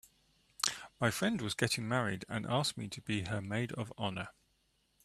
[0.99, 4.29] My friend was getting married and asked me to be her maid of honor.